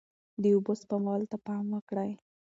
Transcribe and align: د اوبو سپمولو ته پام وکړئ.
د 0.41 0.43
اوبو 0.55 0.73
سپمولو 0.81 1.25
ته 1.31 1.37
پام 1.45 1.65
وکړئ. 1.75 2.11